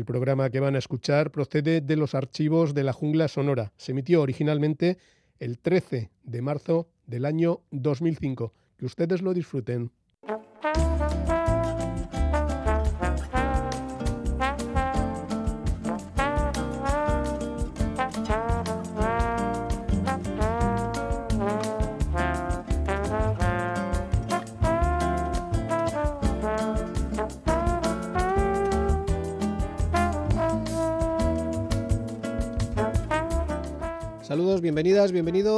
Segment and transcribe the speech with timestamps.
[0.00, 3.74] El programa que van a escuchar procede de los archivos de la jungla sonora.
[3.76, 4.96] Se emitió originalmente
[5.38, 8.54] el 13 de marzo del año 2005.
[8.78, 9.92] Que ustedes lo disfruten.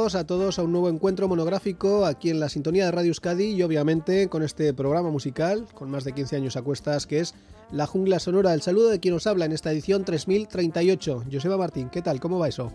[0.03, 3.63] A todos a un nuevo encuentro monográfico aquí en la sintonía de Radio Euskadi y
[3.63, 7.33] obviamente con este programa musical con más de 15 años a cuestas que es
[7.71, 8.53] La Jungla Sonora.
[8.53, 11.23] El saludo de quien nos habla en esta edición 3038.
[11.31, 12.19] Joseba Martín, ¿qué tal?
[12.19, 12.73] ¿Cómo va eso?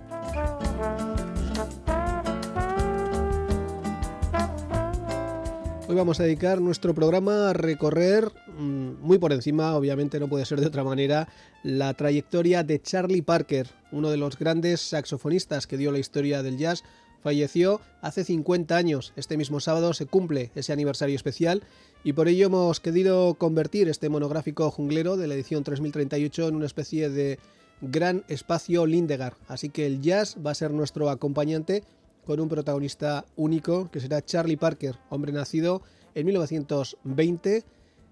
[5.86, 10.46] Hoy vamos a dedicar nuestro programa a recorrer mm, muy por encima, obviamente no puede
[10.46, 11.28] ser de otra manera,
[11.62, 16.56] la trayectoria de Charlie Parker, uno de los grandes saxofonistas que dio la historia del
[16.56, 16.84] jazz.
[17.22, 19.12] Falleció hace 50 años.
[19.16, 21.62] Este mismo sábado se cumple ese aniversario especial
[22.04, 26.66] y por ello hemos querido convertir este monográfico junglero de la edición 3038 en una
[26.66, 27.38] especie de
[27.80, 29.34] gran espacio Lindegar.
[29.48, 31.82] Así que el jazz va a ser nuestro acompañante
[32.24, 35.82] con un protagonista único que será Charlie Parker, hombre nacido
[36.14, 37.64] en 1920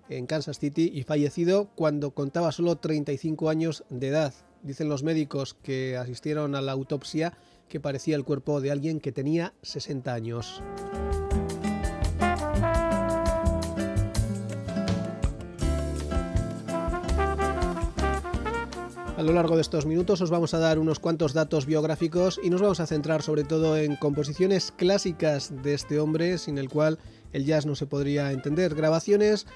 [0.09, 4.35] en Kansas City y fallecido cuando contaba solo 35 años de edad.
[4.63, 7.35] Dicen los médicos que asistieron a la autopsia
[7.69, 10.62] que parecía el cuerpo de alguien que tenía 60 años.
[19.17, 22.50] A lo largo de estos minutos os vamos a dar unos cuantos datos biográficos y
[22.50, 26.98] nos vamos a centrar sobre todo en composiciones clásicas de este hombre sin el cual
[27.33, 28.75] el jazz no se podría entender.
[28.75, 29.47] Grabaciones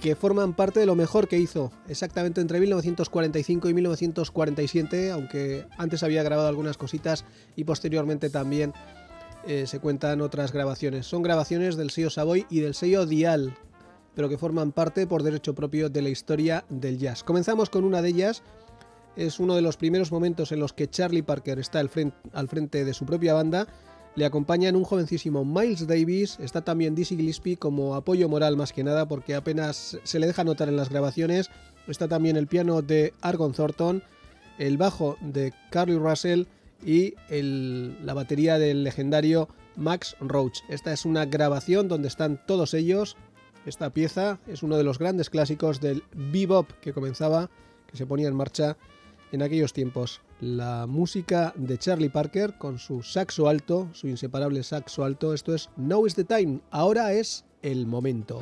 [0.00, 6.02] que forman parte de lo mejor que hizo, exactamente entre 1945 y 1947, aunque antes
[6.02, 8.72] había grabado algunas cositas y posteriormente también
[9.46, 11.06] eh, se cuentan otras grabaciones.
[11.06, 13.54] Son grabaciones del sello Savoy y del sello Dial,
[14.14, 17.22] pero que forman parte por derecho propio de la historia del jazz.
[17.22, 18.42] Comenzamos con una de ellas
[19.16, 22.94] es uno de los primeros momentos en los que Charlie Parker está al frente, de
[22.94, 23.66] su propia banda.
[24.16, 28.82] Le acompañan un jovencísimo Miles Davis, está también Dizzy Gillespie como apoyo moral más que
[28.82, 31.48] nada porque apenas se le deja notar en las grabaciones.
[31.86, 34.02] Está también el piano de Argon Thornton,
[34.58, 36.44] el bajo de Carly Russell
[36.84, 40.60] y la batería del legendario Max Roach.
[40.68, 43.16] Esta es una grabación donde están todos ellos.
[43.64, 47.48] Esta pieza es uno de los grandes clásicos del bebop que comenzaba,
[47.86, 48.76] que se ponía en marcha
[49.32, 50.20] en aquellos tiempos.
[50.40, 55.68] La música de Charlie Parker con su saxo alto, su inseparable saxo alto, esto es
[55.76, 58.40] Now is the time, ahora es el momento.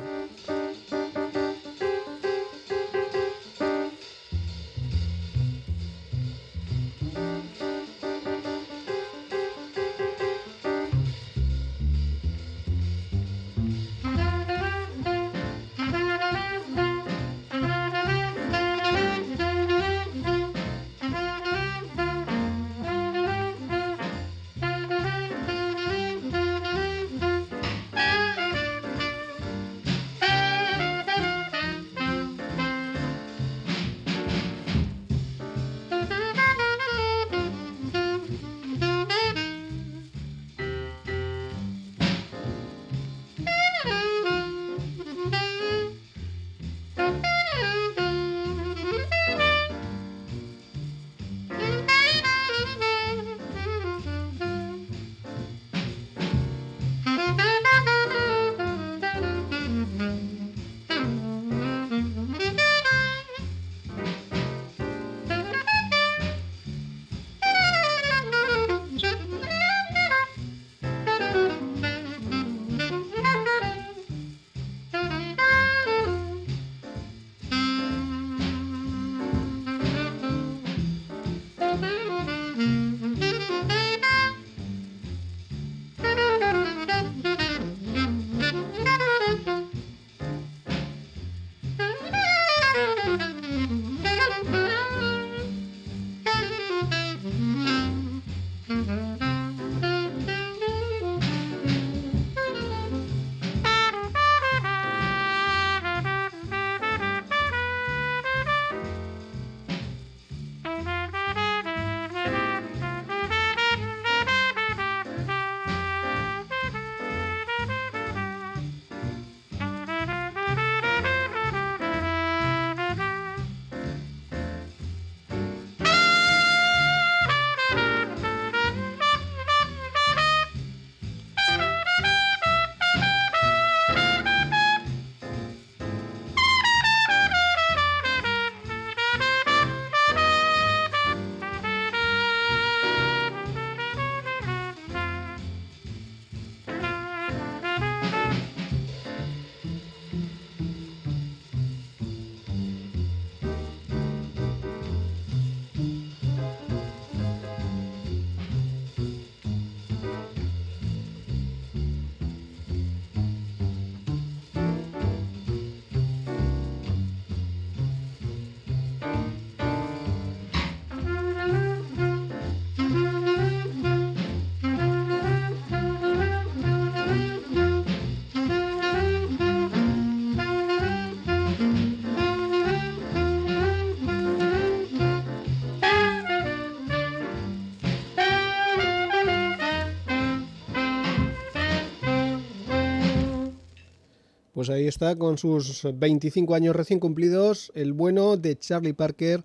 [194.59, 199.41] Pues ahí está, con sus 25 años recién cumplidos, el bueno de Charlie Parker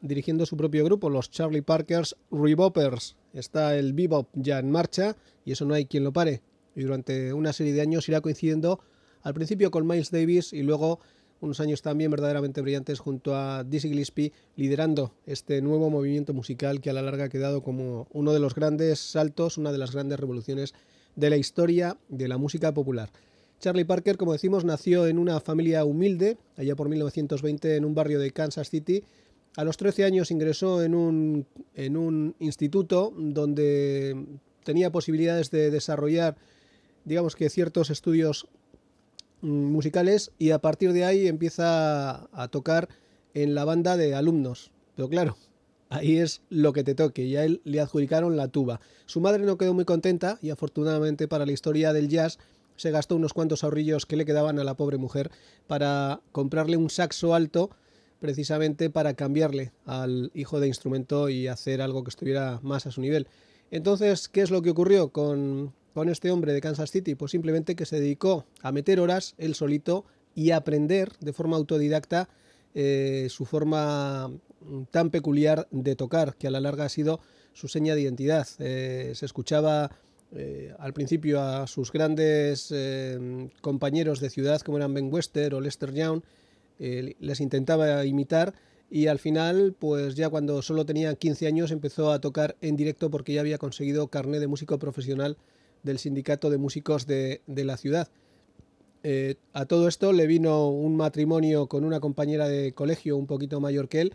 [0.00, 3.14] dirigiendo su propio grupo, los Charlie Parkers Reboppers.
[3.34, 6.40] Está el bebop ya en marcha y eso no hay quien lo pare.
[6.74, 8.80] Y durante una serie de años irá coincidiendo
[9.20, 10.98] al principio con Miles Davis y luego
[11.42, 16.88] unos años también verdaderamente brillantes junto a Dizzy Gillespie liderando este nuevo movimiento musical que
[16.88, 20.18] a la larga ha quedado como uno de los grandes saltos, una de las grandes
[20.18, 20.72] revoluciones
[21.16, 23.10] de la historia de la música popular.
[23.64, 28.20] Charlie Parker, como decimos, nació en una familia humilde, allá por 1920 en un barrio
[28.20, 29.04] de Kansas City.
[29.56, 34.22] A los 13 años ingresó en un, en un instituto donde
[34.64, 36.36] tenía posibilidades de desarrollar,
[37.06, 38.48] digamos que ciertos estudios
[39.40, 42.90] mm, musicales y a partir de ahí empieza a tocar
[43.32, 44.72] en la banda de alumnos.
[44.94, 45.38] Pero claro,
[45.88, 48.82] ahí es lo que te toque y a él le adjudicaron la tuba.
[49.06, 52.38] Su madre no quedó muy contenta y afortunadamente para la historia del jazz
[52.76, 55.30] se gastó unos cuantos ahorrillos que le quedaban a la pobre mujer
[55.66, 57.70] para comprarle un saxo alto
[58.20, 63.00] precisamente para cambiarle al hijo de instrumento y hacer algo que estuviera más a su
[63.00, 63.28] nivel.
[63.70, 67.14] Entonces, ¿qué es lo que ocurrió con, con este hombre de Kansas City?
[67.14, 70.04] Pues simplemente que se dedicó a meter horas él solito
[70.34, 72.28] y aprender de forma autodidacta
[72.74, 74.30] eh, su forma
[74.90, 77.20] tan peculiar de tocar, que a la larga ha sido
[77.52, 78.48] su seña de identidad.
[78.58, 79.90] Eh, se escuchaba
[80.34, 82.72] eh, al principio a sus grandes
[83.60, 86.22] compañeros de ciudad, como eran Ben Wester o Lester Young,
[86.78, 88.54] les intentaba imitar
[88.90, 93.10] y al final, pues ya cuando solo tenía 15 años empezó a tocar en directo
[93.10, 95.36] porque ya había conseguido carné de músico profesional
[95.82, 98.08] del sindicato de músicos de, de la ciudad.
[99.06, 103.60] Eh, a todo esto le vino un matrimonio con una compañera de colegio un poquito
[103.60, 104.14] mayor que él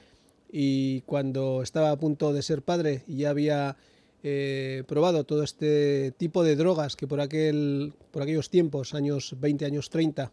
[0.51, 3.77] y cuando estaba a punto de ser padre y ya había
[4.23, 9.65] eh, probado todo este tipo de drogas que por, aquel, por aquellos tiempos, años 20,
[9.65, 10.31] años 30,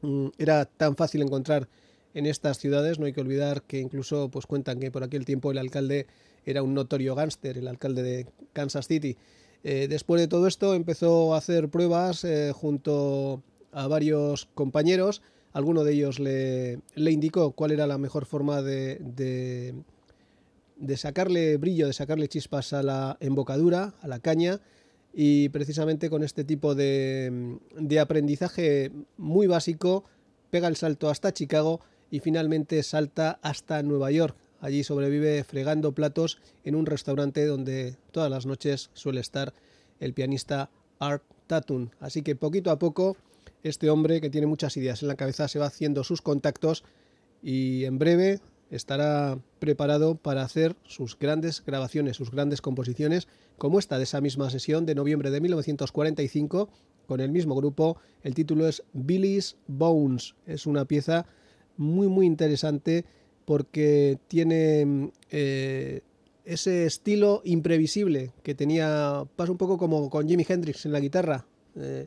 [0.00, 1.68] mm, era tan fácil encontrar
[2.14, 2.98] en estas ciudades.
[2.98, 6.06] No hay que olvidar que incluso pues cuentan que por aquel tiempo el alcalde
[6.46, 9.16] era un notorio gángster, el alcalde de Kansas City.
[9.64, 13.42] Eh, después de todo esto empezó a hacer pruebas junto
[13.72, 15.22] a varios compañeros.
[15.52, 19.74] Alguno de ellos le, le indicó cuál era la mejor forma de,
[20.96, 24.60] sacarle brillo, de sacarle chispas a la embocadura, a la caña.
[25.12, 30.04] Y precisamente con este tipo de, de aprendizaje muy básico,
[30.50, 34.36] pega el salto hasta Chicago y finalmente salta hasta Nueva York.
[34.60, 39.52] Allí sobrevive fregando platos en un restaurante donde todas las noches suele estar
[40.00, 41.90] el pianista Art Tatum.
[42.00, 43.16] Así que poquito a poco
[43.62, 46.84] este hombre que tiene muchas ideas en la cabeza se va haciendo sus contactos
[47.42, 48.40] y en breve
[48.70, 53.28] estará preparado para hacer sus grandes grabaciones, sus grandes composiciones,
[53.58, 56.68] como esta de esa misma sesión de noviembre de 1945
[57.06, 57.98] con el mismo grupo.
[58.22, 60.34] El título es Billy's Bones.
[60.46, 61.26] Es una pieza
[61.76, 63.04] muy muy interesante
[63.44, 66.00] porque tiene eh,
[66.44, 71.46] ese estilo imprevisible que tenía, pasa un poco como con Jimi Hendrix en la guitarra.
[71.76, 72.06] Eh,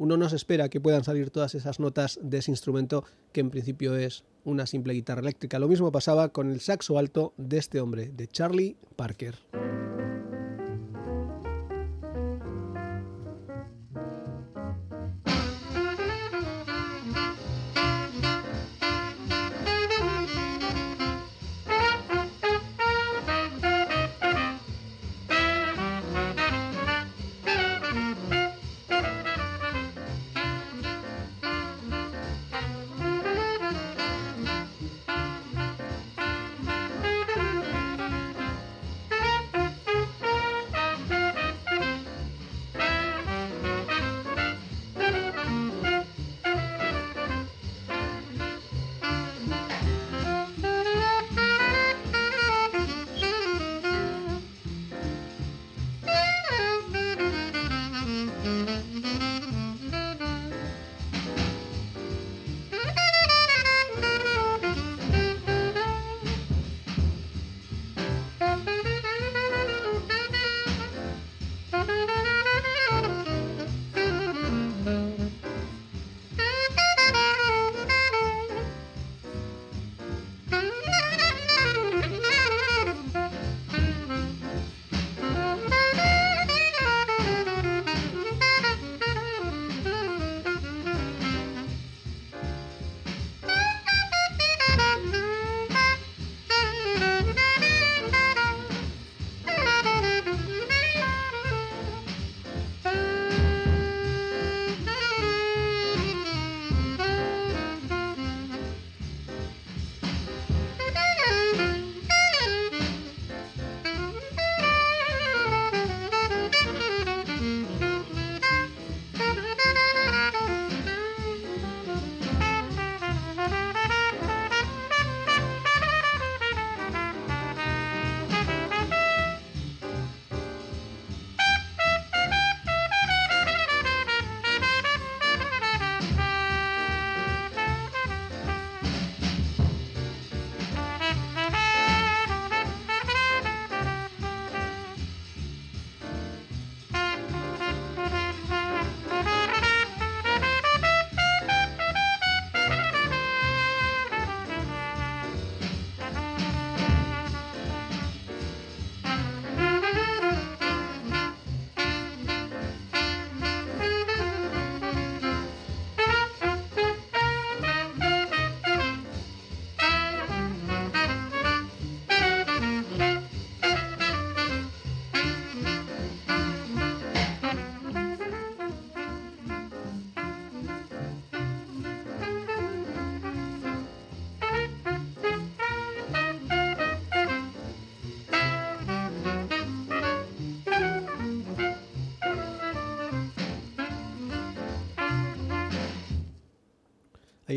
[0.00, 3.50] uno no se espera que puedan salir todas esas notas de ese instrumento que en
[3.50, 5.58] principio es una simple guitarra eléctrica.
[5.58, 9.36] Lo mismo pasaba con el saxo alto de este hombre, de Charlie Parker.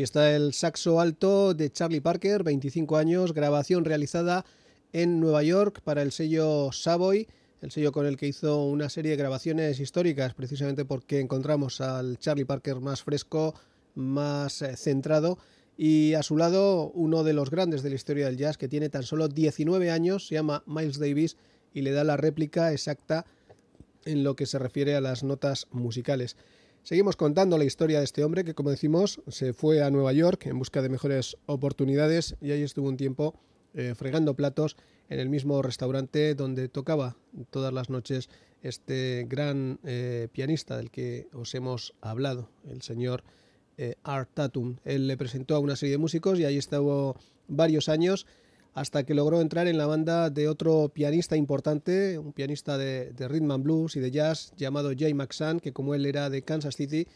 [0.04, 4.44] Está el saxo alto de Charlie Parker, 25 años, grabación realizada
[4.92, 7.26] en Nueva York para el sello Savoy,
[7.62, 12.18] el sello con el que hizo una serie de grabaciones históricas, precisamente porque encontramos al
[12.18, 13.54] Charlie Parker más fresco,
[13.94, 15.38] más eh, centrado
[15.76, 18.90] y a su lado uno de los grandes de la historia del jazz que tiene
[18.90, 21.38] tan solo 19 años, se llama Miles Davis
[21.72, 23.24] y le da la réplica exacta
[24.04, 26.36] en lo que se refiere a las notas musicales.
[26.84, 30.44] Seguimos contando la historia de este hombre que, como decimos, se fue a Nueva York
[30.44, 33.34] en busca de mejores oportunidades y ahí estuvo un tiempo
[33.72, 34.76] eh, fregando platos
[35.08, 37.16] en el mismo restaurante donde tocaba
[37.48, 38.28] todas las noches
[38.60, 43.24] este gran eh, pianista del que os hemos hablado, el señor
[43.78, 44.76] eh, Art Tatum.
[44.84, 47.16] Él le presentó a una serie de músicos y ahí estuvo
[47.48, 48.26] varios años
[48.74, 53.52] hasta que logró entrar en la banda de otro pianista importante, un pianista de, rhythm
[53.52, 57.06] and blues y de jazz llamado Jay McSann, que como él era de Kansas City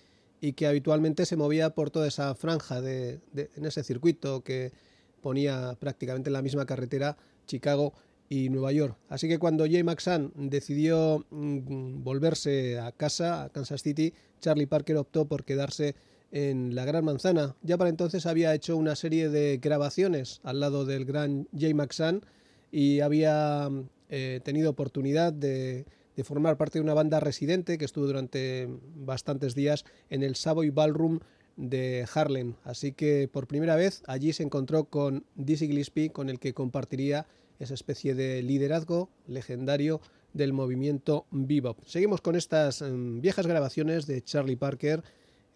[0.40, 4.72] y que habitualmente se movía por toda esa franja de, en ese circuito que
[5.20, 7.92] ponía prácticamente en la misma carretera Chicago
[8.28, 8.96] y Nueva York.
[9.08, 14.96] Así que cuando Jay McSann decidió mm, volverse a casa, a Kansas City, Charlie Parker
[14.96, 15.96] optó por quedarse
[16.30, 17.56] en la Gran Manzana.
[17.62, 22.22] Ya para entonces había hecho una serie de grabaciones al lado del gran Jay McSann
[22.70, 23.70] y había
[24.08, 25.86] eh, tenido oportunidad de,
[26.24, 31.20] formar parte de una banda residente que estuvo durante bastantes días en el Savoy Ballroom
[31.56, 32.54] de Harlem.
[32.64, 37.26] Así que por primera vez allí se encontró con Dizzy Gillespie, con el que compartiría
[37.60, 40.00] esa especie de liderazgo legendario
[40.32, 41.78] del movimiento bebop.
[41.84, 45.02] Seguimos con estas em, viejas grabaciones de Charlie Parker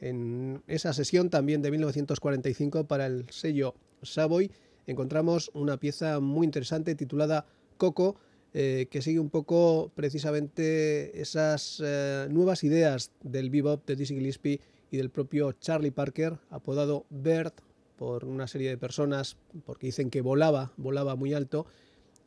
[0.03, 4.51] en esa sesión también de 1945 para el sello Savoy
[4.87, 8.17] encontramos una pieza muy interesante titulada Coco,
[8.53, 14.61] eh, que sigue un poco precisamente esas eh, nuevas ideas del bebop de Dizzy Gillespie
[14.91, 17.53] y del propio Charlie Parker, apodado Bird
[17.97, 21.67] por una serie de personas, porque dicen que volaba, volaba muy alto,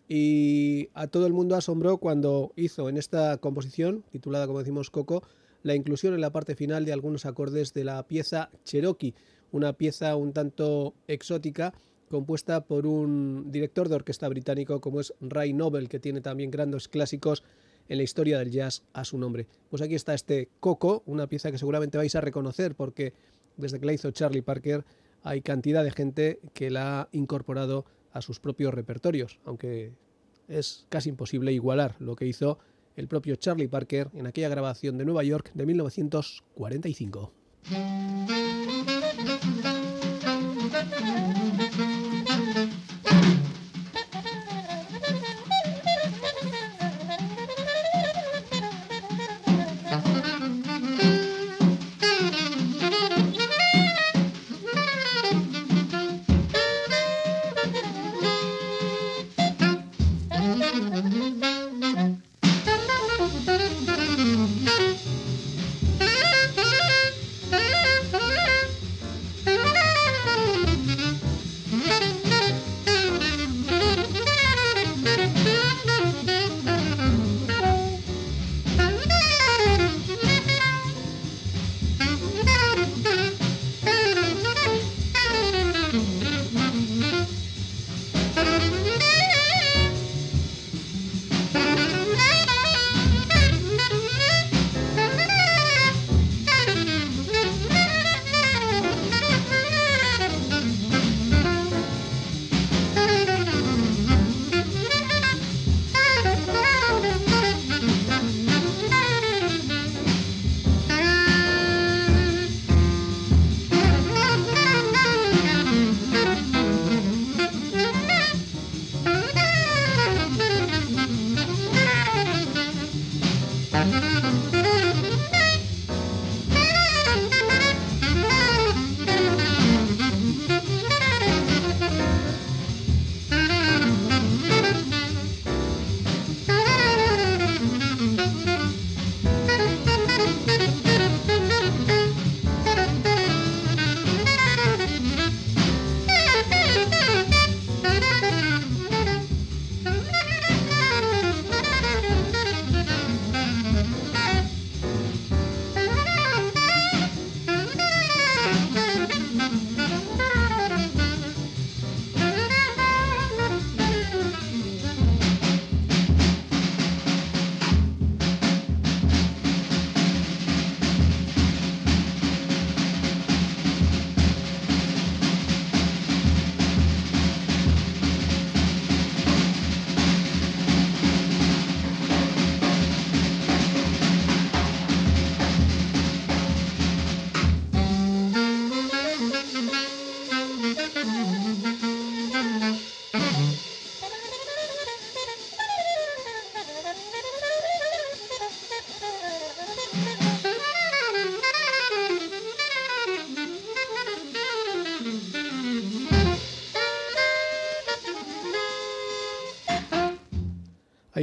[0.08, 5.24] y a todo el mundo asombró cuando hizo en esta composición, titulada como decimos Coco,
[5.66, 9.16] la inclusión en la parte final de algunos acordes de la pieza Cherokee,
[9.52, 11.74] una pieza un tanto exótica
[12.08, 16.88] compuesta por un director de orquesta británico como es Ray Noble, que tiene también grandes
[16.88, 17.44] clásicos
[17.90, 19.48] en la historia del jazz a su nombre.
[19.72, 23.14] Pues aquí está este Coco, una pieza que seguramente vais a reconocer porque
[23.58, 24.86] desde que la hizo Charlie Parker
[25.24, 29.94] hay cantidad de gente que la ha incorporado a sus propios repertorios, aunque
[30.48, 32.60] es casi imposible igualar lo que hizo
[32.96, 37.32] el propio Charlie Parker en aquella grabación de Nueva York de 1945.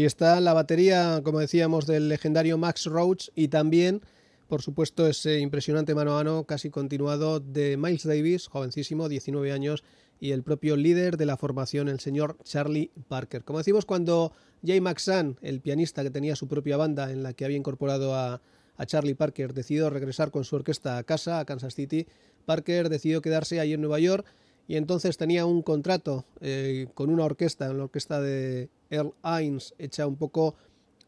[0.03, 4.03] Ahí está la batería, como decíamos, del legendario Max Roach y también,
[4.49, 9.85] por supuesto, ese impresionante mano a mano casi continuado de Miles Davis, jovencísimo, 19 años,
[10.19, 13.45] y el propio líder de la formación, el señor Charlie Parker.
[13.45, 14.33] Como decimos, cuando
[14.67, 18.43] Jay Maxan, el pianista que tenía su propia banda en la que había incorporado a,
[18.77, 22.09] a Charlie Parker, decidió regresar con su orquesta a casa, a Kansas City,
[22.45, 24.27] Parker decidió quedarse ahí en Nueva York
[24.69, 30.07] y entonces tenía un contrato eh, con una orquesta, la orquesta de Earl Hines, hecha
[30.07, 30.55] un poco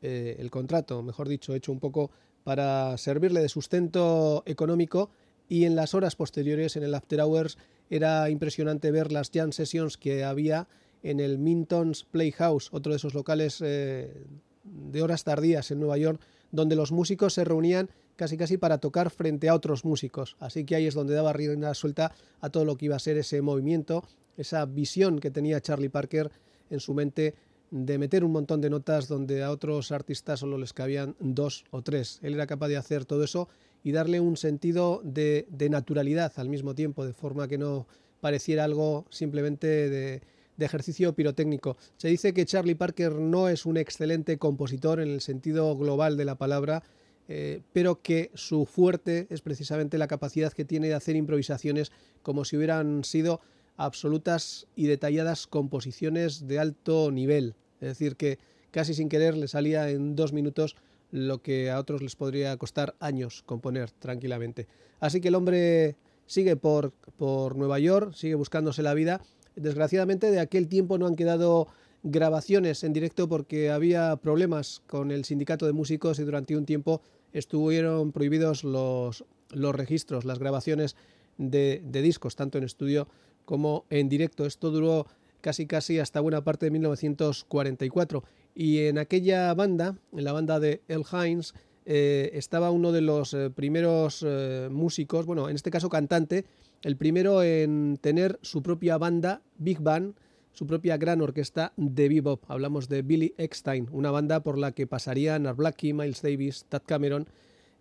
[0.03, 2.11] eh, el contrato, mejor dicho, hecho un poco
[2.43, 5.11] para servirle de sustento económico
[5.49, 7.59] y en las horas posteriores, en el After Hours,
[7.91, 10.69] era impresionante ver las jam sessions que había
[11.03, 14.25] en el Minton's Playhouse, otro de esos locales eh,
[14.65, 19.11] de horas tardías en Nueva York, donde los músicos se reunían casi casi para tocar
[19.11, 20.37] frente a otros músicos.
[20.41, 23.19] Así que ahí es donde daba rienda suelta a todo lo que iba a ser
[23.19, 24.05] ese movimiento,
[24.37, 26.31] esa visión que tenía Charlie Parker
[26.71, 27.35] en su mente
[27.71, 31.83] de meter un montón de notas donde a otros artistas solo les cabían dos o
[31.83, 32.21] tres.
[32.23, 33.49] Él era capaz de hacer todo eso
[33.83, 37.87] y darle un sentido de, naturalidad al mismo tiempo, de forma que no
[38.21, 40.23] pareciera algo simplemente de,
[40.57, 41.77] de ejercicio pirotécnico.
[41.97, 46.25] Se dice que Charlie Parker no es un excelente compositor en el sentido global de
[46.25, 46.83] la palabra,
[47.29, 51.91] eh, pero que su fuerte es precisamente la capacidad que tiene de hacer improvisaciones
[52.23, 53.41] como si hubieran sido
[53.77, 57.55] absolutas y detalladas composiciones de alto nivel.
[57.81, 58.39] Es decir, que
[58.71, 60.77] casi sin querer le salía en dos minutos
[61.11, 64.67] lo que a otros les podría costar años componer tranquilamente.
[65.01, 69.21] Así que el hombre sigue por, por Nueva York, sigue buscándose la vida.
[69.55, 71.69] Desgraciadamente de aquel tiempo no han quedado
[72.03, 77.01] grabaciones en directo porque había problemas con el sindicato de músicos y durante un tiempo
[77.35, 80.97] estuvieron prohibidos los, los registros, las grabaciones
[81.37, 83.09] de, de, discos, tanto en estudio
[83.45, 84.47] como en directo.
[84.47, 85.07] Esto duró
[85.43, 90.81] casi casi hasta buena parte de 1944 y en aquella banda, en la banda de
[90.89, 91.55] El Hines,
[91.87, 96.47] eh, estaba uno de los eh, primeros eh, músicos, bueno, en este caso cantante,
[96.83, 100.15] el primero en tener su propia banda, Big Band,
[100.55, 102.43] su propia gran orquesta de bebop.
[102.49, 106.83] Hablamos de Billy Eckstein, una banda por la que pasarían Art Blakey, Miles Davis, Tad
[106.87, 107.27] Cameron.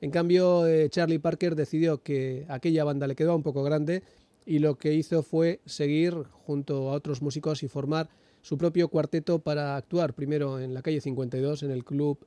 [0.01, 4.03] En cambio, eh, Charlie Parker decidió que aquella banda le quedaba un poco grande
[4.45, 8.09] y lo que hizo fue seguir junto a otros músicos y formar
[8.41, 12.17] su propio cuarteto para actuar primero en la calle 52 en el club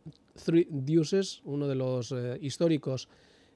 [0.42, 3.09] Three Deuces, uno de los eh, históricos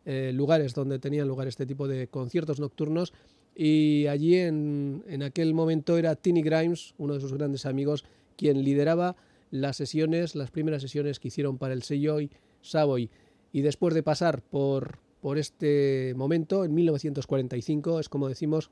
[0.05, 3.13] eh, lugares donde tenían lugar este tipo de conciertos nocturnos
[3.55, 8.05] y allí en, en aquel momento era Tiny Grimes, uno de sus grandes amigos,
[8.37, 9.17] quien lideraba
[9.51, 12.19] las sesiones, las primeras sesiones que hicieron para el sello
[12.63, 13.11] Savoy.
[13.53, 18.71] Y después de pasar por, por este momento, en 1945, es como decimos,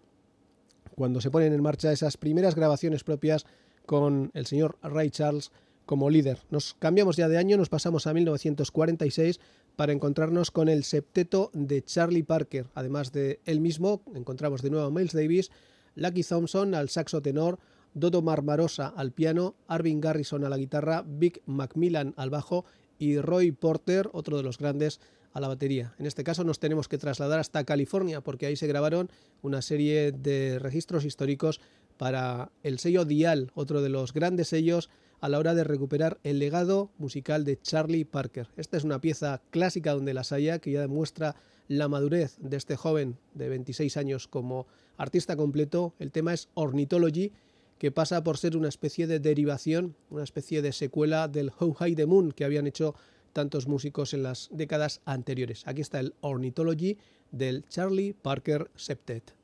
[0.94, 3.46] cuando se ponen en marcha esas primeras grabaciones propias
[3.86, 5.50] con el señor Ray Charles
[5.86, 6.38] como líder.
[6.50, 9.40] Nos cambiamos ya de año, nos pasamos a 1946
[9.78, 12.66] para encontrarnos con el septeto de Charlie Parker.
[12.74, 15.52] Además de él mismo, encontramos de nuevo a Miles Davis,
[15.94, 17.60] Lucky Thompson al saxo tenor,
[17.94, 22.64] Dodo Marmarosa al piano, Arvin Garrison a la guitarra, Vic Macmillan al bajo
[22.98, 24.98] y Roy Porter, otro de los grandes,
[25.32, 25.94] a la batería.
[26.00, 29.08] En este caso nos tenemos que trasladar hasta California porque ahí se grabaron
[29.42, 31.60] una serie de registros históricos
[31.98, 36.38] para el sello Dial, otro de los grandes sellos a la hora de recuperar el
[36.38, 38.48] legado musical de Charlie Parker.
[38.56, 41.36] Esta es una pieza clásica donde las haya que ya demuestra
[41.68, 45.94] la madurez de este joven de 26 años como artista completo.
[45.98, 47.32] El tema es Ornithology,
[47.78, 51.94] que pasa por ser una especie de derivación, una especie de secuela del How High
[51.94, 52.94] the Moon que habían hecho
[53.32, 55.66] tantos músicos en las décadas anteriores.
[55.66, 56.98] Aquí está el Ornithology
[57.30, 59.37] del Charlie Parker Septet.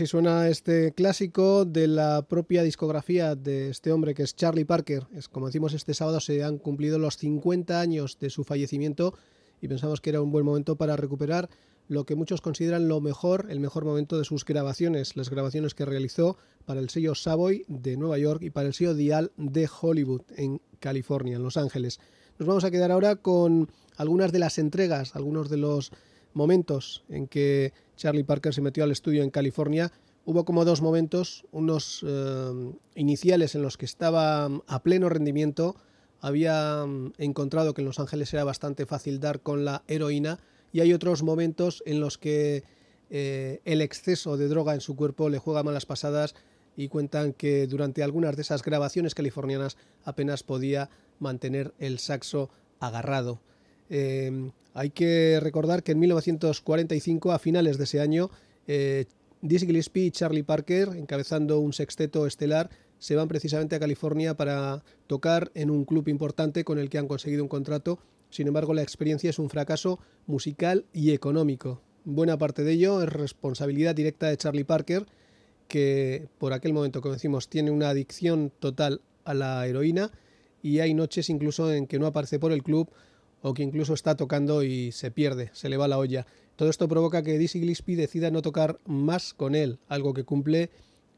[0.00, 5.06] Así suena este clásico de la propia discografía de este hombre que es Charlie Parker.
[5.14, 9.12] Es, como decimos, este sábado se han cumplido los 50 años de su fallecimiento
[9.60, 11.50] y pensamos que era un buen momento para recuperar
[11.86, 15.84] lo que muchos consideran lo mejor, el mejor momento de sus grabaciones, las grabaciones que
[15.84, 20.22] realizó para el sello Savoy de Nueva York y para el sello Dial de Hollywood
[20.34, 22.00] en California, en Los Ángeles.
[22.38, 25.92] Nos vamos a quedar ahora con algunas de las entregas, algunos de los
[26.32, 29.92] momentos en que Charlie Parker se metió al estudio en California.
[30.24, 35.76] Hubo como dos momentos, unos eh, iniciales en los que estaba a pleno rendimiento,
[36.22, 40.38] había mm, encontrado que en Los Ángeles era bastante fácil dar con la heroína
[40.72, 42.64] y hay otros momentos en los que
[43.10, 46.34] eh, el exceso de droga en su cuerpo le juega malas pasadas
[46.78, 53.42] y cuentan que durante algunas de esas grabaciones californianas apenas podía mantener el saxo agarrado.
[53.90, 58.30] Eh, hay que recordar que en 1945, a finales de ese año,
[58.66, 59.04] eh,
[59.42, 64.82] Dizzy Gillespie y Charlie Parker, encabezando un sexteto estelar, se van precisamente a California para
[65.06, 67.98] tocar en un club importante con el que han conseguido un contrato
[68.30, 71.82] sin embargo, la experiencia es un fracaso musical y económico.
[72.04, 75.04] Buena parte de ello es responsabilidad directa de Charlie Parker,
[75.68, 80.10] que por aquel momento, como decimos, tiene una adicción total a la heroína
[80.62, 82.88] y hay noches incluso en que no aparece por el club
[83.42, 86.26] o que incluso está tocando y se pierde, se le va la olla.
[86.56, 90.70] Todo esto provoca que Dizzy Gillespie decida no tocar más con él, algo que cumple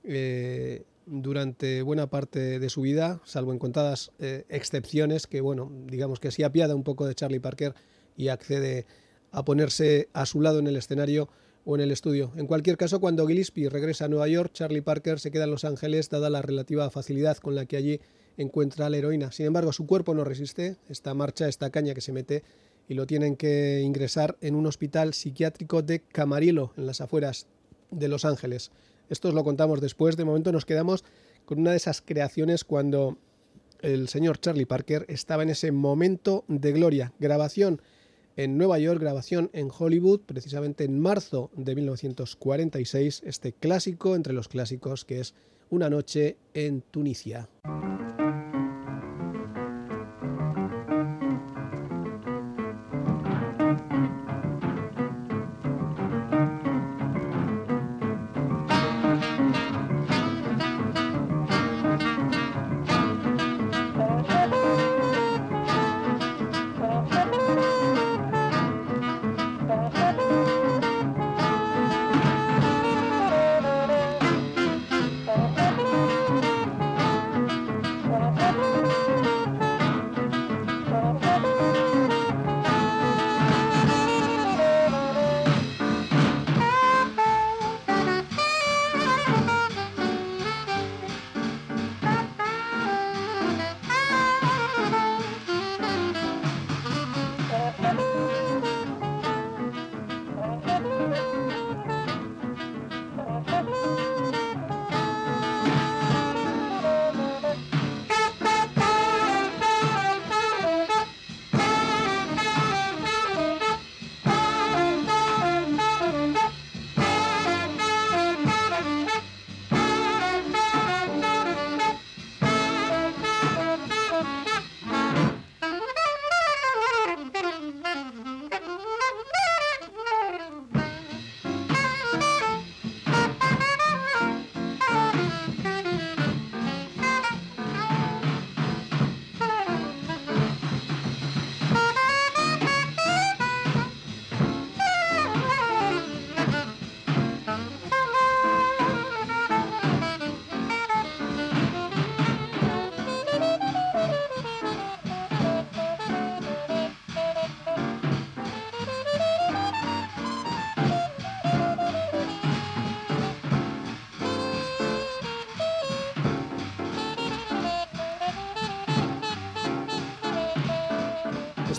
[0.04, 6.20] eh, durante buena parte de su vida, salvo en contadas eh, excepciones que, bueno, digamos
[6.20, 7.74] que sí apiada un poco de Charlie Parker
[8.16, 8.86] y accede
[9.32, 11.28] a ponerse a su lado en el escenario
[11.64, 12.32] o en el estudio.
[12.36, 15.64] En cualquier caso, cuando Gillespie regresa a Nueva York, Charlie Parker se queda en Los
[15.64, 18.00] Ángeles dada la relativa facilidad con la que allí
[18.36, 19.32] encuentra la heroína.
[19.32, 22.42] Sin embargo, su cuerpo no resiste esta marcha, esta caña que se mete
[22.88, 27.46] y lo tienen que ingresar en un hospital psiquiátrico de Camarillo, en las afueras
[27.90, 28.70] de Los Ángeles.
[29.08, 30.16] Esto os lo contamos después.
[30.16, 31.04] De momento nos quedamos
[31.44, 33.18] con una de esas creaciones cuando
[33.80, 37.12] el señor Charlie Parker estaba en ese momento de gloria.
[37.18, 37.82] Grabación
[38.36, 44.48] en Nueva York, grabación en Hollywood, precisamente en marzo de 1946, este clásico entre los
[44.48, 45.34] clásicos que es
[45.70, 47.48] Una noche en Tunisia.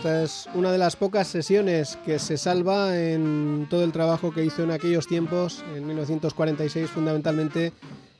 [0.05, 4.61] Es una de las pocas sesiones que se salva en todo el trabajo que hizo
[4.63, 7.71] en aquellos tiempos, en 1946 fundamentalmente,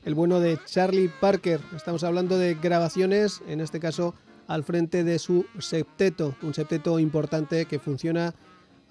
[0.06, 1.60] el bueno de Charlie Parker.
[1.76, 4.14] Estamos hablando de grabaciones, en este caso
[4.46, 8.34] al frente de su septeto, un septeto importante que funciona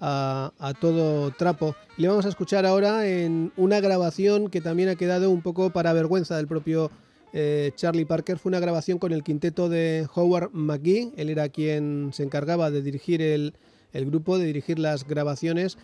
[0.00, 1.74] a, a, todo trapo.
[1.96, 5.92] Le vamos a escuchar ahora en una grabación que también ha quedado un poco para
[5.92, 6.92] vergüenza del propio
[7.36, 11.12] eh, Charlie Parker fue una grabación con el quinteto de Howard McGee.
[11.16, 13.54] Él era quien se encargaba de dirigir el,
[13.92, 15.76] grupo, de dirigir las grabaciones.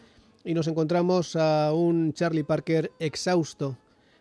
[0.45, 3.77] Y nos encontramos a un Charlie Parker exhausto.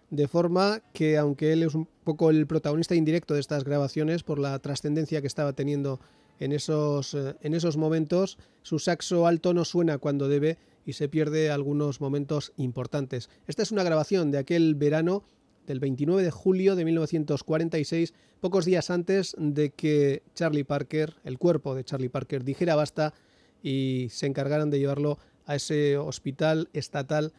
[0.10, 4.40] de forma que aunque él es un poco el protagonista indirecto de estas grabaciones por
[4.40, 6.00] la trascendencia que estaba teniendo
[6.40, 11.10] en esos, eh, en esos momentos, su saxo alto no suena cuando debe y se
[11.10, 13.30] pierde algunos momentos importantes.
[13.46, 15.24] Esta es una grabación de aquel verano
[15.70, 21.74] del 29 de julio de 1946, pocos días antes de que Charlie Parker, el cuerpo
[21.74, 23.14] de Charlie Parker, dijera basta
[23.64, 27.32] y se encargaran de llevarlo a ese hospital estatal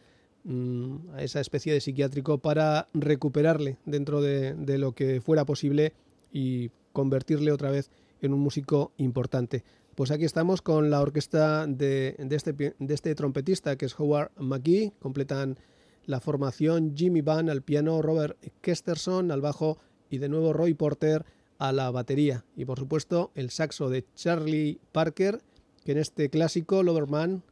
[0.43, 5.93] Mm, a esa especie de psiquiátrico para recuperarle dentro de, lo que fuera posible
[6.31, 7.91] y convertirle otra vez
[8.21, 9.63] en un músico importante.
[9.93, 14.93] Pues aquí estamos con la orquesta de, este, de este trompetista que es Howard McGee,
[14.99, 15.59] completan
[16.05, 19.77] la formación Jimmy Van al piano, Robert Kesterson al bajo
[20.09, 21.25] y de nuevo Roy Porter
[21.57, 22.45] a la batería.
[22.55, 25.41] Y por supuesto el saxo de Charlie Parker,
[25.85, 27.43] que en este clásico Loverman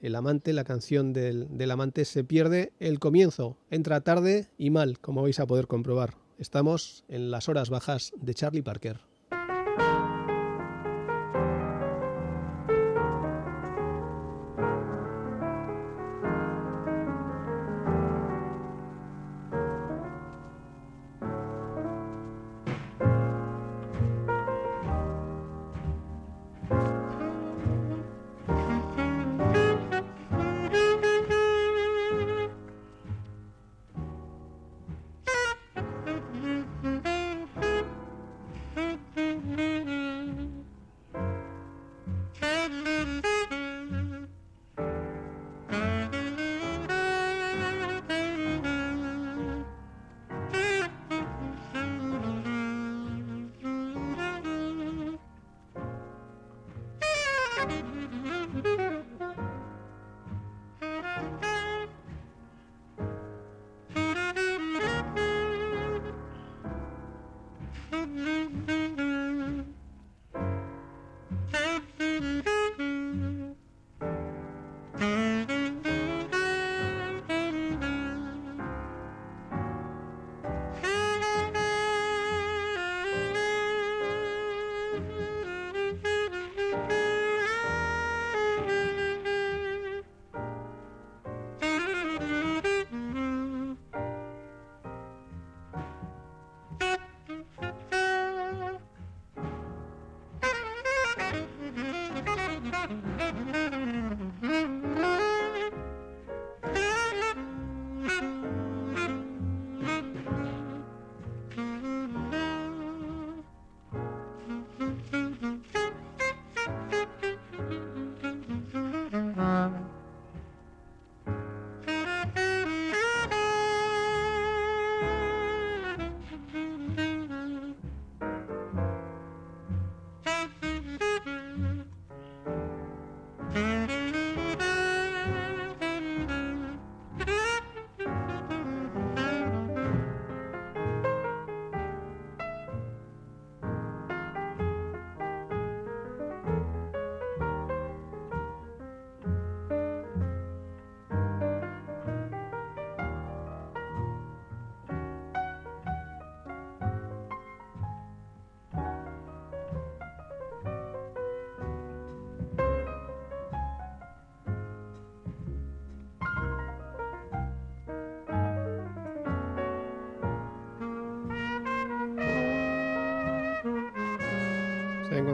[0.00, 4.98] el amante, la canción del, del, amante se pierde el comienzo, entra tarde y mal,
[4.98, 6.14] como vais a poder comprobar.
[6.38, 9.09] Estamos en las horas bajas de Charlie Parker.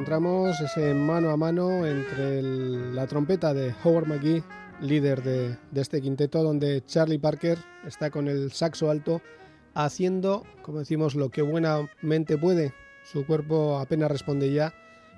[0.06, 4.44] Encontramos ese mano a mano entre la trompeta de Howard McGee,
[4.80, 9.20] líder de, de, este quinteto, donde Charlie Parker está con el saxo alto
[9.74, 12.72] haciendo, como decimos, lo que buenamente puede.
[13.02, 14.72] Su cuerpo apenas responde ya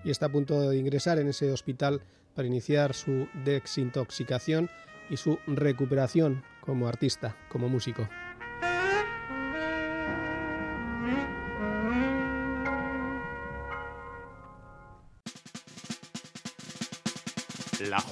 [0.04, 2.00] y está a punto de ingresar en ese hospital
[2.34, 4.70] para iniciar su desintoxicación
[5.10, 8.08] y su recuperación como artista, como músico.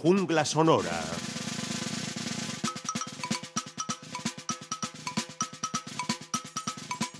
[0.06, 1.02] Jungla sonora.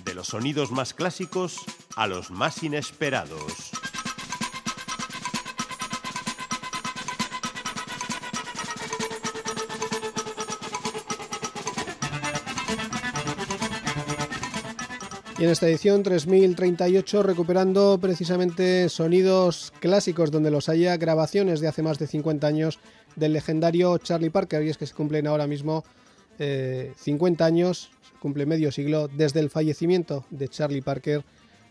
[0.05, 1.57] De los sonidos más clásicos
[1.97, 3.66] a los más inesperados.
[15.39, 21.83] Y en esta edición 3038 recuperando precisamente sonidos clásicos donde los haya, grabaciones de hace
[21.83, 22.79] más de 50 años
[23.15, 24.63] del legendario Charlie Parker.
[24.63, 25.83] Y es que se cumplen ahora mismo
[26.39, 31.23] 50 años, se cumple medio siglo desde el fallecimiento de Charlie Parker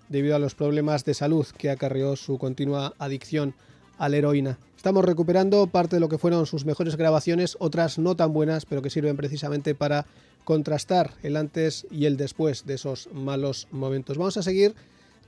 [0.09, 3.55] debido a los problemas de salud que acarreó su continua adicción
[3.99, 4.59] a la heroína.
[4.77, 8.83] Estamos recuperando parte de lo que fueron sus mejores grabaciones, otras no tan buenas, pero
[8.83, 10.07] que sirven precisamente para
[10.45, 14.17] contrastar el antes y el después de esos malos momentos.
[14.17, 14.75] Vamos a seguir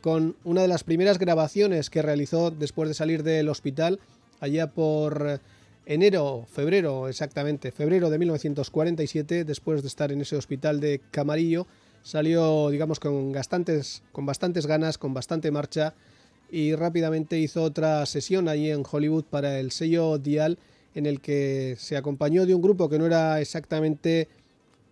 [0.00, 3.98] con una de las primeras grabaciones que realizó después de salir del hospital,
[4.38, 5.40] allá por
[5.86, 11.66] enero, febrero exactamente, febrero de 1947, después de estar en ese hospital de Camarillo,
[12.02, 13.32] salió, digamos, con
[14.12, 15.94] con bastantes ganas, con bastante marcha
[16.50, 20.58] y rápidamente hizo otra sesión allí en Hollywood para el sello Dial
[20.94, 24.28] en el que se acompañó de un grupo que no era exactamente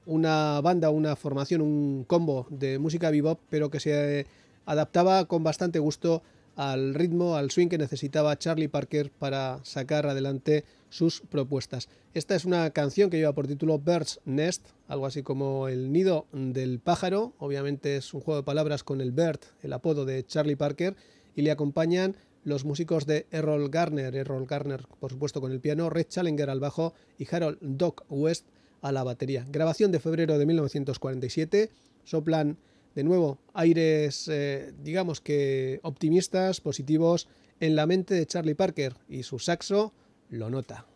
[0.04, 4.26] una banda, una formación, un combo de música bebop, pero que se
[4.64, 6.22] adaptaba con bastante gusto
[6.54, 11.88] al ritmo, al swing que necesitaba Charlie Parker para sacar adelante sus propuestas.
[12.14, 16.26] Esta es una canción que lleva por título Bird's Nest, algo así como el nido
[16.32, 20.56] del pájaro, obviamente es un juego de palabras con el Bird, el apodo de Charlie
[20.56, 20.96] Parker,
[21.36, 25.90] y le acompañan los músicos de Errol Garner, Errol Garner por supuesto con el piano,
[25.90, 28.46] Red Challenger al bajo y Harold Doc West
[28.82, 29.44] a la batería.
[29.48, 31.70] Grabación de febrero de 1947,
[32.04, 32.56] soplan
[32.94, 37.28] de nuevo aires eh, digamos que optimistas, positivos
[37.60, 39.92] en la mente de Charlie Parker y su saxo
[40.30, 40.86] lo nota.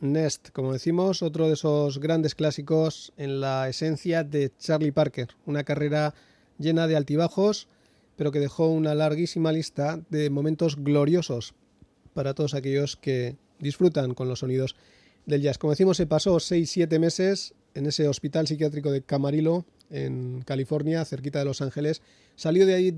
[0.00, 5.64] Nest, como decimos, otro de esos grandes clásicos en la esencia de Charlie Parker, una
[5.64, 6.14] carrera
[6.58, 7.68] llena de altibajos,
[8.16, 11.54] pero que dejó una larguísima lista de momentos gloriosos
[12.14, 14.76] para todos aquellos que disfrutan con los sonidos
[15.26, 15.58] del jazz.
[15.58, 21.38] Como decimos, se pasó 6-7 meses en ese hospital psiquiátrico de Camarillo, en California, cerquita
[21.38, 22.02] de Los Ángeles.
[22.36, 22.94] Salió de ahí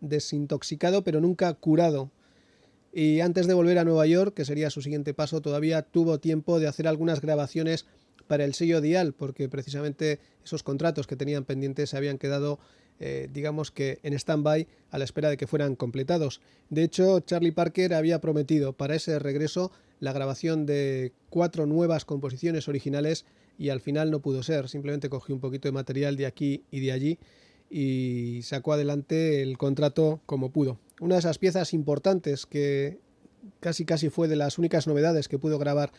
[0.00, 2.10] desintoxicado, pero nunca curado
[2.98, 6.58] y antes de volver a Nueva York, que sería su siguiente paso, todavía tuvo tiempo
[6.58, 7.86] de hacer algunas grabaciones
[8.26, 12.58] para el sello Dial, porque precisamente esos contratos que tenían pendientes se habían quedado,
[12.98, 16.40] eh, digamos que en stand-by a la espera de que fueran completados.
[16.70, 19.70] De hecho, Charlie Parker había prometido para ese regreso
[20.00, 23.26] la grabación de cuatro nuevas composiciones originales
[23.60, 24.68] y al final no pudo ser.
[24.68, 27.18] Simplemente cogió un poquito de material de aquí y de allí
[27.70, 30.80] y sacó adelante el contrato como pudo.
[31.00, 32.98] Una de esas piezas importantes que
[33.60, 35.92] casi casi fue de las únicas novedades que pudo grabar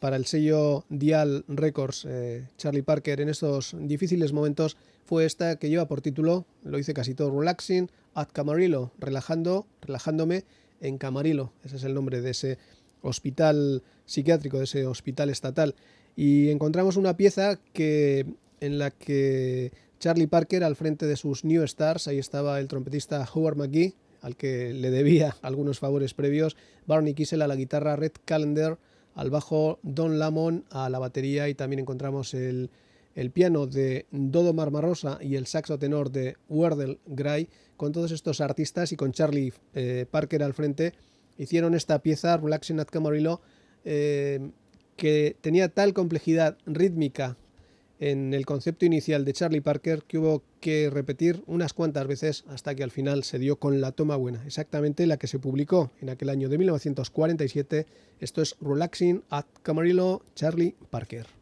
[0.00, 5.68] para el sello Dial Records eh, Charlie Parker en estos difíciles momentos fue esta que
[5.68, 10.44] lleva por título, lo hice casi todo, Relaxing at Camarillo, relajando, relajándome
[10.80, 12.58] en Camarillo, ese es el nombre de ese
[13.02, 15.74] hospital psiquiátrico, de ese hospital estatal.
[16.16, 18.26] Y encontramos una pieza que
[18.60, 23.26] en la que Charlie Parker al frente de sus New Stars, ahí estaba el trompetista
[23.34, 26.56] Howard McGee, al que le debía algunos favores previos,
[26.86, 28.78] Barney Kissel a la guitarra, Red Calendar
[29.14, 32.70] al bajo, Don Lamont a la batería y también encontramos el,
[33.32, 37.48] piano de Dodo Marmarosa y el saxo tenor de Wardell Gray.
[37.76, 40.94] Con todos estos artistas y con Charlie eh, Parker al frente,
[41.38, 43.40] hicieron esta pieza, Relaxing at Camarillo,
[43.84, 44.50] eh,
[44.96, 47.36] que tenía tal complejidad rítmica
[48.00, 52.74] en el concepto inicial de Charlie Parker que hubo que repetir unas cuantas veces hasta
[52.74, 56.08] que al final se dio con la toma buena, exactamente la que se publicó en
[56.08, 57.86] aquel año de 1947.
[58.18, 61.39] Esto es Relaxing at Camarillo, Charlie Parker.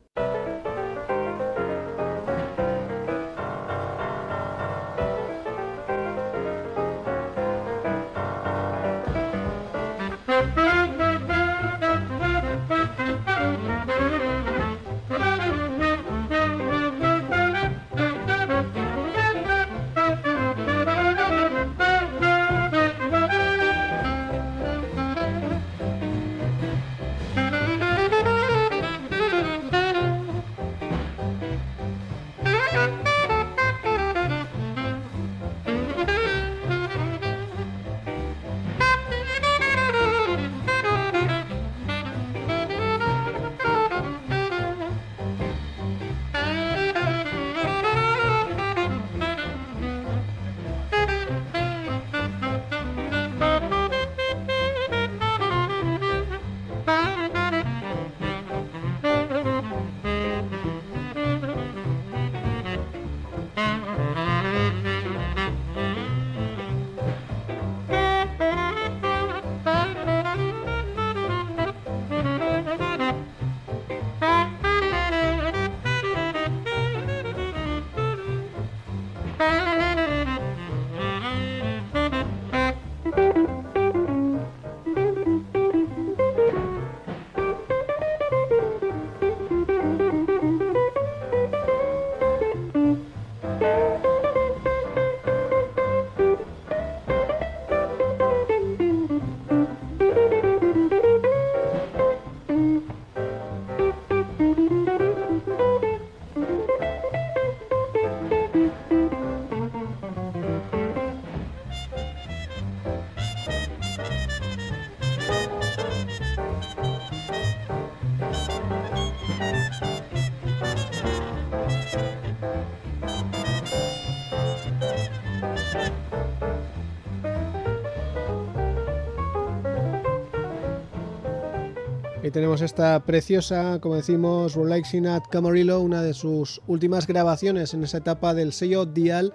[132.39, 137.99] Tenemos esta preciosa, como decimos, Relaxing at Camarillo, una de sus últimas grabaciones en esa
[137.99, 139.35] etapa del sello Dial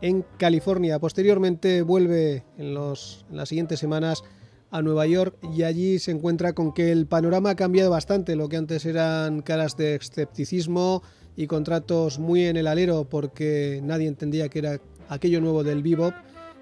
[0.00, 0.98] en California.
[0.98, 4.24] Posteriormente vuelve en, en las siguientes semanas
[4.72, 8.48] a Nueva York y allí se encuentra con que el panorama ha cambiado bastante, lo
[8.48, 11.04] que antes eran caras de escepticismo
[11.36, 16.14] y contratos muy en el alero porque nadie entendía que era aquello nuevo del bebop.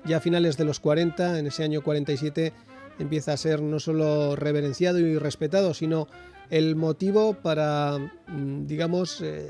[0.05, 2.53] Ya a finales de los 40, en ese año 47,
[3.01, 6.07] empieza a ser no solo reverenciado y respetado, sino
[6.51, 7.99] el motivo para,
[8.29, 9.49] mm, digamos, eh,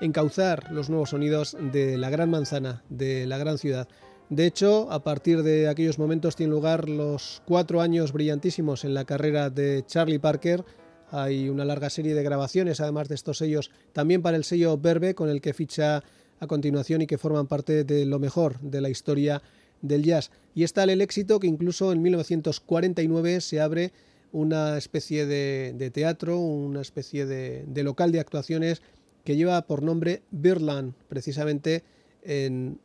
[0.00, 3.88] encauzar los nuevos sonidos de la gran manzana, de la gran ciudad.
[4.28, 9.04] De hecho, a partir de aquellos momentos tienen lugar los cuatro años brillantísimos en la
[9.04, 10.64] carrera de Charlie Parker.
[11.10, 15.16] Hay una larga serie de grabaciones, además de estos sellos, también para el sello Verbe,
[15.16, 16.04] con el que ficha
[16.38, 19.42] a continuación y que forman parte de lo mejor de la historia
[19.82, 20.30] del jazz.
[20.54, 23.92] Y está el éxito que incluso en 1949 se abre
[24.32, 28.82] una especie de, teatro, una especie de, local de actuaciones
[29.24, 31.82] que lleva por nombre Birdland, precisamente
[32.22, 32.78] en,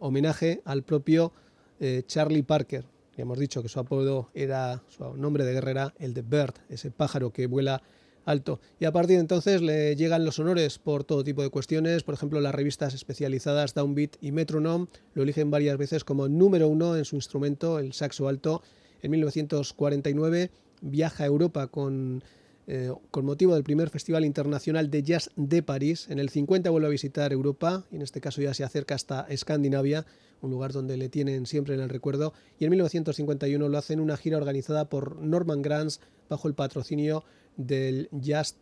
[0.00, 1.32] homenaje al propio
[1.80, 2.84] eh, Charlie Parker.
[3.16, 6.90] Ya hemos dicho que su apodo era, su nombre de guerrera, el de Bird, ese
[6.90, 7.82] pájaro que vuela
[8.30, 8.60] alto.
[8.78, 12.02] Y a partir de entonces le llegan los honores por todo tipo de cuestiones.
[12.02, 16.96] Por ejemplo, las revistas especializadas Downbeat y Metronome lo eligen varias veces como número uno
[16.96, 18.62] en su instrumento, el saxo alto.
[19.02, 20.50] En 1949
[20.82, 22.22] viaja a Europa con
[22.72, 26.06] eh, con motivo del primer Festival Internacional de Jazz de París.
[26.08, 29.22] En el 50 vuelve a visitar Europa y en este caso ya se acerca hasta
[29.28, 30.06] Escandinavia,
[30.40, 32.32] un lugar donde le tienen siempre en el recuerdo.
[32.60, 37.24] Y en 1951 lo hace en una gira organizada por Norman Granz bajo el patrocinio
[37.66, 38.56] del Just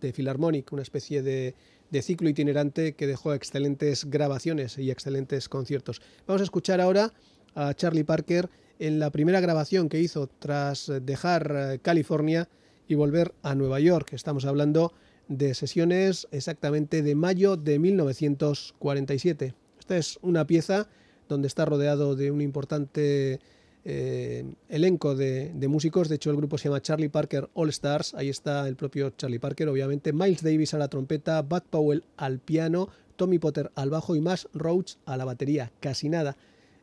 [0.00, 1.54] de Philharmonic, una especie de,
[1.90, 6.00] de ciclo itinerante que dejó excelentes grabaciones y excelentes conciertos.
[6.26, 7.12] Vamos a escuchar ahora
[7.54, 8.48] a Charlie Parker
[8.78, 12.48] en la primera grabación que hizo tras dejar eh, California
[12.88, 14.12] y volver a Nueva York.
[14.12, 14.92] Estamos hablando
[15.28, 19.54] de sesiones exactamente de mayo de 1947.
[19.78, 20.88] Esta es una pieza
[21.28, 23.38] donde está rodeado de un importante
[23.84, 26.08] eh, elenco de, músicos.
[26.08, 28.14] De hecho, el grupo se llama Charlie Parker All Stars.
[28.14, 30.12] Ahí está el propio Charlie Parker, obviamente.
[30.12, 34.48] Miles Davis a la trompeta, Bud Powell al piano, Tommy Potter al bajo y Max
[34.54, 35.72] Roach a la batería.
[35.80, 36.36] Casi nada.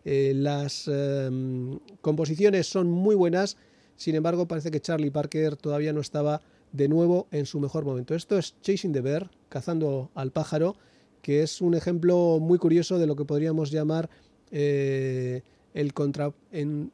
[0.06, 3.58] Eh, las em, composiciones son muy buenas
[3.98, 6.42] sin embargo, parece que Charlie Parker todavía no estaba
[6.72, 8.14] de nuevo en su mejor momento.
[8.14, 10.76] Esto es Chasing the Bear, cazando al pájaro,
[11.24, 14.10] que es un ejemplo muy curioso de lo que podríamos llamar
[14.52, 15.42] eh,
[15.78, 16.92] el contra en,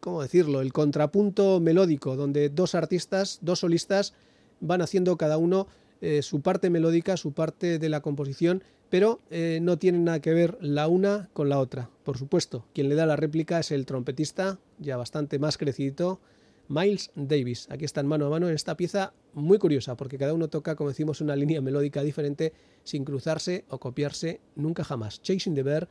[0.00, 0.60] ¿cómo decirlo?
[0.60, 4.14] El contrapunto melódico, donde dos artistas, dos solistas,
[4.60, 5.68] van haciendo cada uno
[6.00, 10.34] eh, su parte melódica, su parte de la composición, pero eh, no tienen nada que
[10.34, 11.88] ver la una con la otra.
[12.02, 16.20] Por supuesto, quien le da la réplica es el trompetista, ya bastante más crecidito,
[16.66, 17.68] Miles Davis.
[17.70, 20.90] Aquí están mano a mano en esta pieza muy curiosa, porque cada uno toca, como
[20.90, 22.52] decimos, una línea melódica diferente
[22.82, 25.22] sin cruzarse o copiarse nunca jamás.
[25.22, 25.88] Chasing the Bear,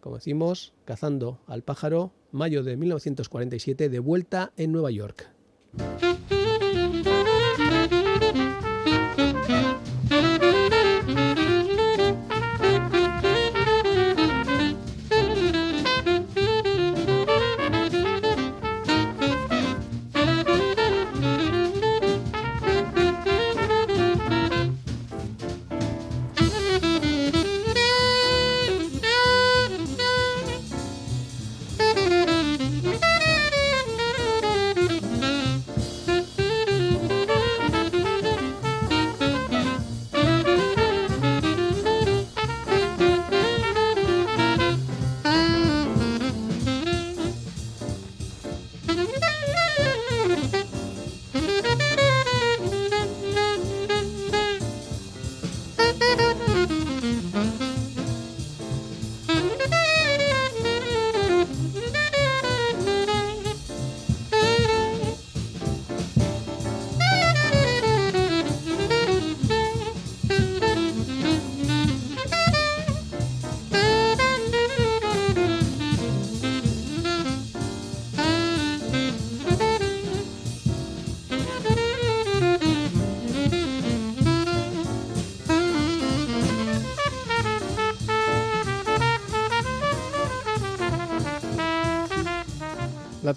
[0.00, 5.30] como decimos, cazando al pájaro, mayo de 1947, de vuelta en Nueva York.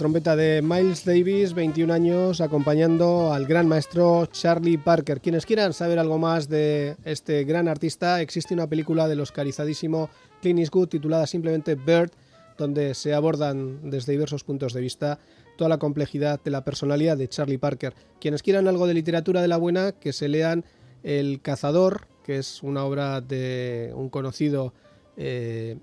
[0.03, 5.21] Trompeta de Miles Davis, 21 años, acompañando al gran maestro Charlie Parker.
[5.21, 10.09] Quienes quieran saber algo más de este gran artista, existe una película del oscarizadísimo
[10.41, 12.11] Clint Eastwood titulada simplemente Bird,
[12.57, 15.19] donde se abordan desde diversos puntos de vista
[15.57, 17.93] toda la complejidad de la personalidad de Charlie Parker.
[18.19, 20.65] Quienes quieran algo de literatura de la buena, que se lean
[21.03, 24.73] El cazador, que es una obra de un conocido
[25.15, 25.77] eh,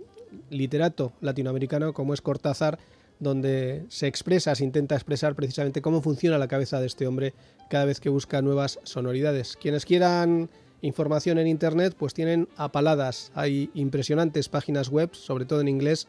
[0.51, 2.79] literato latinoamericano como es Cortázar,
[3.21, 7.35] donde se expresa, se intenta expresar precisamente cómo funciona la cabeza de este hombre
[7.69, 9.57] cada vez que busca nuevas sonoridades.
[9.57, 10.51] Quienes quieran
[10.83, 13.31] información en Internet, pues tienen apaladas.
[13.35, 16.09] Hay impresionantes páginas web, sobre todo en inglés,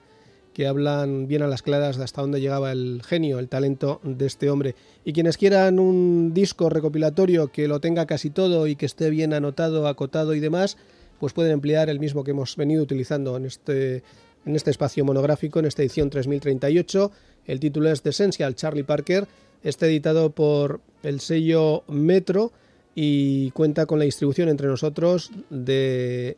[0.53, 4.25] que hablan bien a las claras de hasta dónde llegaba el genio, el talento de
[4.25, 4.75] este hombre.
[5.05, 9.33] Y quienes quieran un disco recopilatorio que lo tenga casi todo y que esté bien
[9.33, 10.77] anotado, acotado y demás,
[11.19, 14.03] pues pueden emplear el mismo que hemos venido utilizando en este
[14.45, 17.11] en este espacio monográfico, en esta edición 3038.
[17.45, 19.27] El título es The Essential Charlie Parker.
[19.63, 22.51] Está editado por el sello Metro
[22.95, 26.37] y cuenta con la distribución entre nosotros de,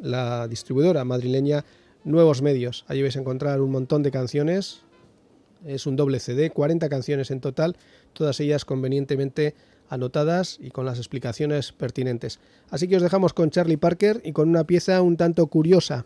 [0.00, 1.64] la distribuidora madrileña
[2.04, 2.84] Nuevos Medios.
[2.88, 4.82] Allí vais a encontrar un montón de canciones.
[5.64, 7.76] Es un doble CD, 40 canciones en total,
[8.12, 9.54] todas ellas convenientemente
[9.88, 12.38] anotadas y con las explicaciones pertinentes.
[12.70, 16.04] Así que os dejamos con Charlie Parker y con una pieza un tanto curiosa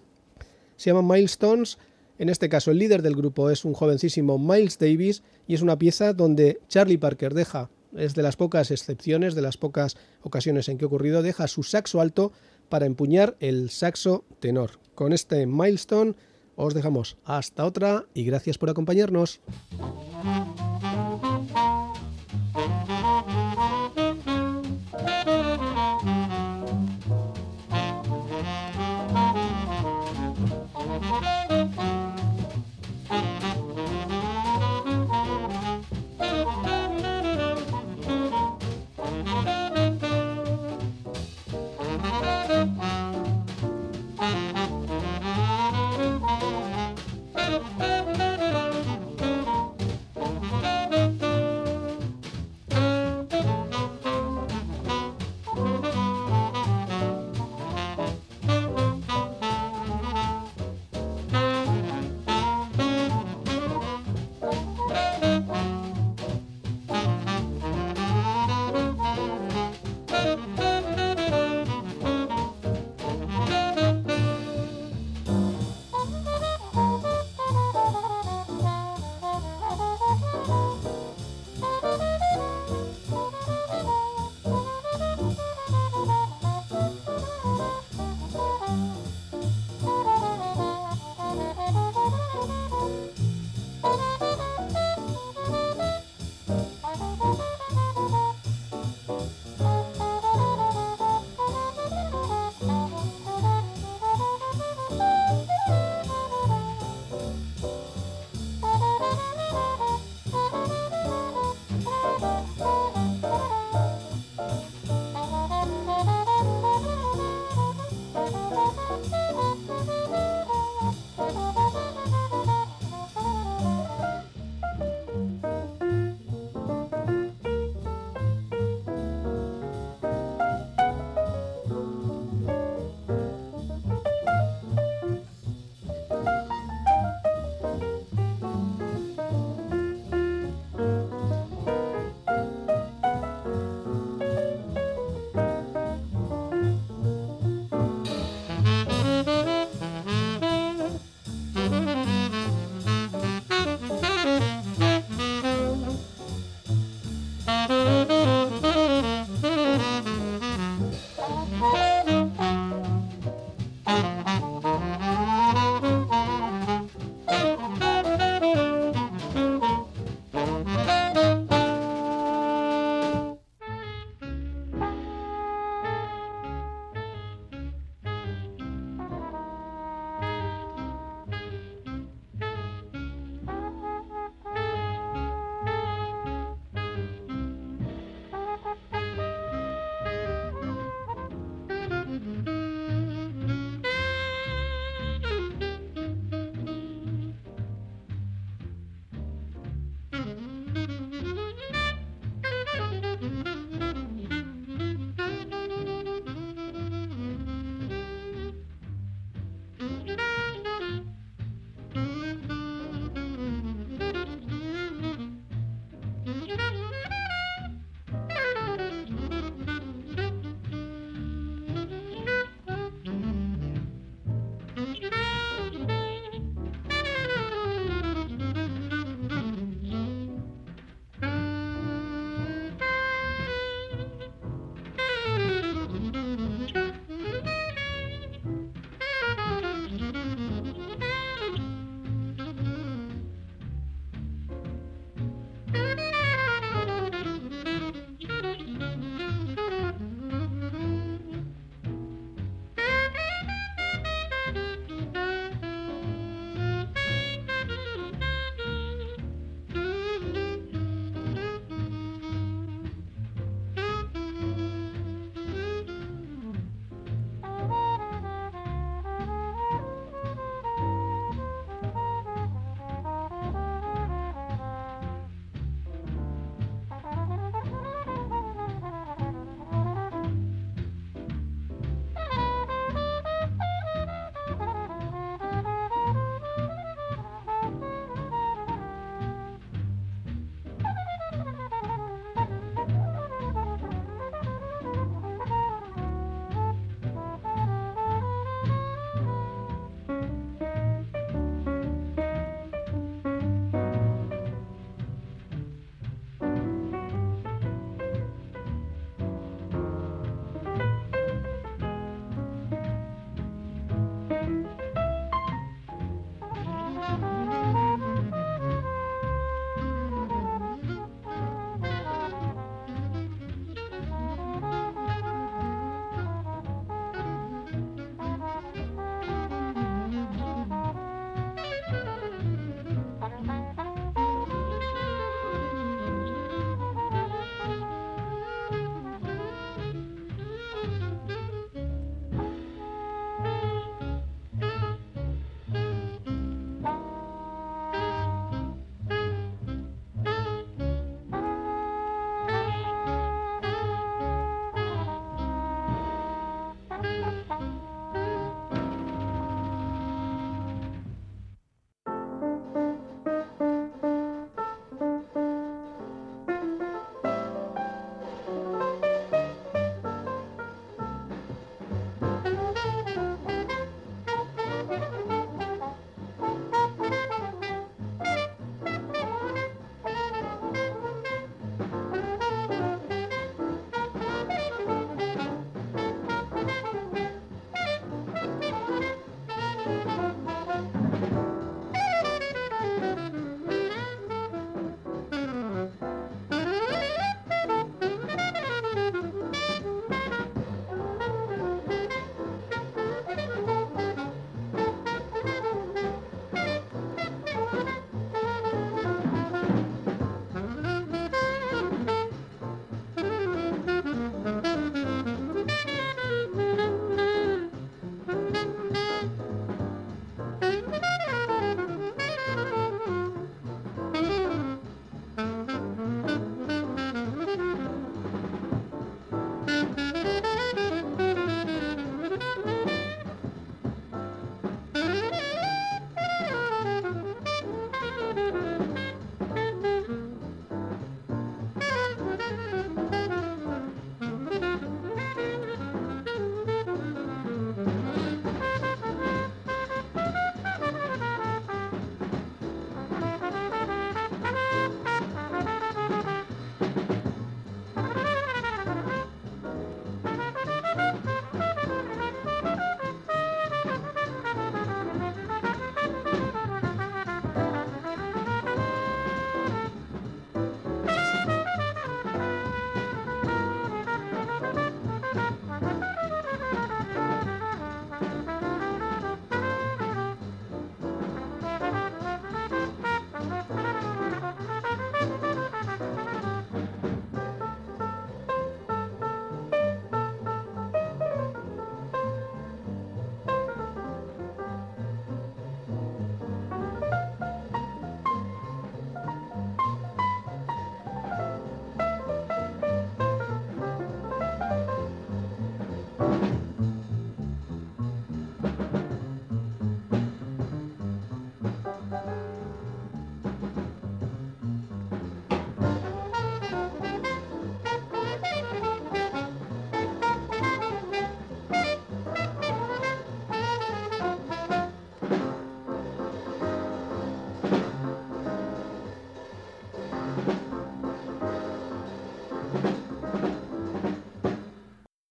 [0.80, 1.76] se llama Milestones.
[2.18, 5.78] En este caso, el líder del grupo es un jovencísimo Miles Davis y es una
[5.78, 10.78] pieza donde Charlie Parker deja, es de las pocas excepciones, de las pocas ocasiones en
[10.78, 12.32] que ha ocurrido, deja su saxo alto
[12.70, 14.78] para empuñar el saxo tenor.
[14.94, 16.14] Con este milestone
[16.56, 19.42] os dejamos hasta otra y gracias por acompañarnos.